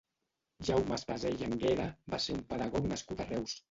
Jaume 0.69 0.95
Espasell 0.97 1.45
Anguera 1.51 1.87
va 2.17 2.25
ser 2.27 2.39
un 2.41 2.45
pedagog 2.53 2.93
nascut 2.93 3.27
a 3.29 3.33
Reus. 3.35 3.59